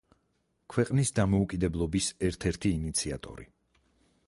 ქვეყნის 0.73 1.11
დამოუკიდებლობის 1.19 2.09
ერთ-ერთი 2.31 2.75
ინიციატორი. 2.81 3.49